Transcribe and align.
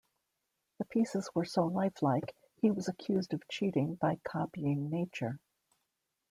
The 0.79 0.85
pieces 0.85 1.29
were 1.35 1.45
so 1.45 1.67
lifelike, 1.67 2.35
he 2.55 2.71
was 2.71 2.87
accused 2.87 3.35
of 3.35 3.47
cheating 3.47 3.93
by 4.01 4.17
copying 4.23 4.89
nature. 4.89 5.37